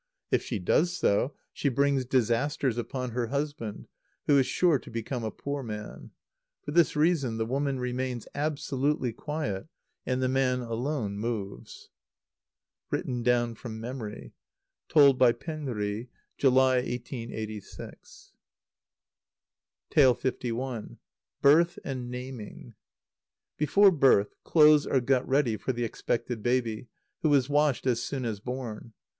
[0.31, 3.87] If she does so, she brings disasters upon her husband,
[4.25, 6.09] who is sure to become a poor man.
[6.63, 9.67] For this reason, the woman remains absolutely quiet,
[10.03, 11.91] and the man alone moves.
[12.89, 14.33] (Written down from memory.
[14.89, 18.33] Told by Penri, July, 1886.)
[19.95, 20.97] li.
[21.43, 22.73] Birth and Naming.
[23.55, 26.87] Before birth, clothes are got ready for the expected baby,
[27.21, 28.93] who is washed as soon as born.